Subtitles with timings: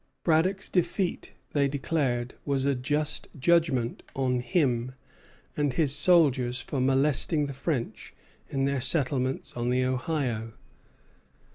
[0.23, 4.93] Braddock's defeat, they declared, was a just judgment on him
[5.55, 8.15] and his soldiers for molesting the French
[8.49, 10.53] in their settlements on the Ohio.